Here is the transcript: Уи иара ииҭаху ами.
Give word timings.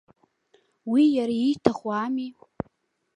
Уи 0.91 1.03
иара 1.17 1.35
ииҭаху 1.37 1.89
ами. 2.03 2.27